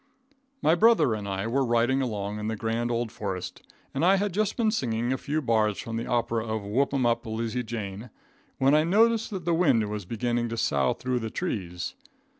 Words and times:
My 0.63 0.73
brother 0.73 1.13
and 1.13 1.27
I 1.27 1.45
were 1.45 1.63
riding 1.63 2.01
along 2.01 2.39
in 2.39 2.47
the 2.47 2.55
grand 2.55 2.89
old 2.89 3.11
forest, 3.11 3.61
and 3.93 4.03
I 4.03 4.15
had 4.15 4.33
just 4.33 4.57
been 4.57 4.71
singing 4.71 5.13
a 5.13 5.15
few 5.19 5.43
bars 5.43 5.77
from 5.77 5.95
the 5.95 6.07
opera 6.07 6.43
of 6.43 6.63
"Whoop 6.63 6.91
'em 6.91 7.05
Up, 7.05 7.23
Lizzie 7.27 7.61
Jane," 7.61 8.09
when 8.57 8.73
I 8.73 8.83
noticed 8.83 9.29
that 9.29 9.45
the 9.45 9.53
wind 9.53 9.87
was 9.87 10.05
beginning 10.05 10.49
to 10.49 10.57
sough 10.57 10.93
through 10.95 11.19
the 11.19 11.29
trees. 11.29 11.93